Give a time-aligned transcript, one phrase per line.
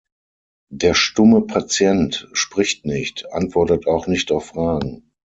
[0.73, 5.11] Der stumme Patient spricht nicht, antwortet auch nicht auf Fragen.